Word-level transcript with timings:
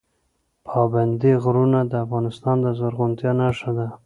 پابندی 0.67 1.31
غرونه 1.43 1.79
د 1.91 1.93
افغانستان 2.05 2.57
د 2.61 2.67
زرغونتیا 2.79 3.31
نښه 3.41 3.71
ده. 3.77 3.87